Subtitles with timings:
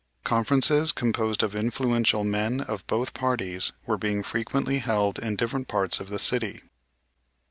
[0.23, 5.99] Conferences, composed of influential men of both parties, were being frequently held in different parts
[5.99, 6.63] of the city.